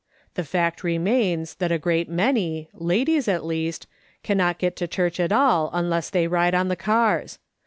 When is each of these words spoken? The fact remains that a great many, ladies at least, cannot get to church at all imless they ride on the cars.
The 0.33 0.43
fact 0.43 0.83
remains 0.83 1.53
that 1.57 1.71
a 1.71 1.77
great 1.77 2.09
many, 2.09 2.69
ladies 2.73 3.27
at 3.27 3.45
least, 3.45 3.85
cannot 4.23 4.57
get 4.57 4.75
to 4.77 4.87
church 4.87 5.19
at 5.19 5.31
all 5.31 5.69
imless 5.73 6.09
they 6.09 6.25
ride 6.25 6.55
on 6.55 6.69
the 6.69 6.75
cars. 6.75 7.37